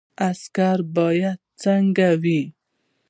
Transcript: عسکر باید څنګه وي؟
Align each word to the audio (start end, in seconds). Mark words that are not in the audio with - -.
عسکر 0.29 0.77
باید 0.95 1.37
څنګه 1.61 2.07
وي؟ 2.21 2.41